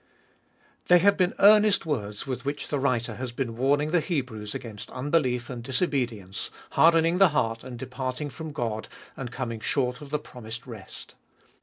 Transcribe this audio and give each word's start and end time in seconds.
THEY 0.87 0.97
have 0.97 1.15
been 1.15 1.35
earnest 1.37 1.85
words 1.85 2.25
with 2.25 2.43
which 2.43 2.69
the 2.69 2.79
writer 2.79 3.17
has 3.17 3.31
been 3.31 3.55
warning 3.55 3.91
the 3.91 3.99
Hebrews 3.99 4.55
against 4.55 4.91
unbelief 4.91 5.47
and 5.47 5.61
disobedience, 5.63 6.49
harden 6.71 7.05
ing 7.05 7.19
the 7.19 7.29
heart 7.29 7.63
and 7.63 7.77
departing 7.77 8.31
from 8.31 8.51
God, 8.51 8.87
and 9.15 9.31
coming 9.31 9.59
short 9.59 10.01
of 10.01 10.09
the 10.09 10.17
promised 10.17 10.65
rest. 10.65 11.13